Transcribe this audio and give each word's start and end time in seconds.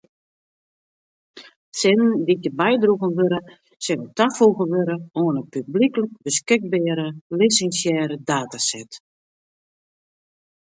Sinnen 1.79 2.13
dy’t 2.29 2.41
hjir 2.45 2.55
bydroegen 2.61 3.13
wurde 3.19 3.39
sille 3.83 4.05
tafoege 4.17 4.63
wurde 4.73 4.95
oan 5.21 5.39
in 5.41 5.47
publyklik 5.53 6.11
beskikbere 6.25 7.07
lisinsearre 7.37 8.17
dataset. 8.27 8.91